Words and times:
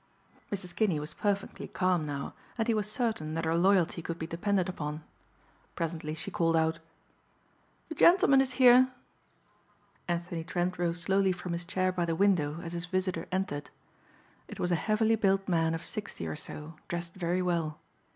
Mrs. 0.51 0.75
Kinney 0.75 0.99
was 0.99 1.13
perfectly 1.13 1.67
calm 1.67 2.07
now 2.07 2.33
and 2.57 2.67
he 2.67 2.73
was 2.73 2.89
certain 2.89 3.35
that 3.35 3.45
her 3.45 3.55
loyalty 3.55 4.01
could 4.01 4.17
be 4.17 4.25
depended 4.25 4.67
upon. 4.67 5.03
Presently 5.75 6.15
she 6.15 6.31
called 6.31 6.55
out, 6.55 6.79
"The 7.87 7.93
gentleman 7.93 8.41
is 8.41 8.53
here." 8.53 8.91
Anthony 10.07 10.43
Trent 10.43 10.79
rose 10.79 10.99
slowly 10.99 11.31
from 11.31 11.53
his 11.53 11.65
chair 11.65 11.91
by 11.91 12.05
the 12.05 12.15
window 12.15 12.61
as 12.63 12.73
his 12.73 12.87
visitor 12.87 13.27
entered. 13.31 13.69
It 14.47 14.59
was 14.59 14.71
a 14.71 14.75
heavily 14.75 15.15
built 15.15 15.47
man 15.47 15.75
of 15.75 15.85
sixty 15.85 16.25
or 16.25 16.35
so 16.35 16.77
dressed 16.87 17.13
very 17.13 17.43
well. 17.43 17.77